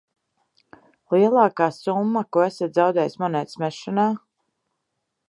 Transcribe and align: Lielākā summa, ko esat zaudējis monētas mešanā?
Lielākā 1.15 1.67
summa, 1.75 2.23
ko 2.37 2.45
esat 2.47 2.79
zaudējis 2.81 3.21
monētas 3.25 3.63
mešanā? 3.65 4.11